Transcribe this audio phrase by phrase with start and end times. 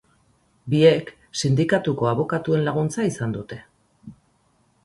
[0.73, 1.11] Biek
[1.43, 3.63] sindikatuko abokatuen laguntza izan dute.